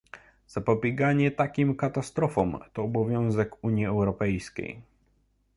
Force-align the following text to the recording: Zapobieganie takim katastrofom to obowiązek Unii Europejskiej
Zapobieganie 0.47 1.31
takim 1.31 1.75
katastrofom 1.75 2.59
to 2.73 2.83
obowiązek 2.83 3.55
Unii 3.63 3.85
Europejskiej 3.85 4.81